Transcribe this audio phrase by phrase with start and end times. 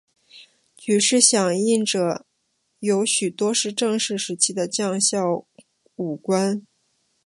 [0.75, 2.25] 举事响应者
[2.79, 5.45] 有许多是郑氏时期将校
[5.97, 6.65] 武官。